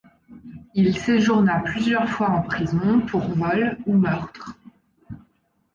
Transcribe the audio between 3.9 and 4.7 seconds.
meurtre.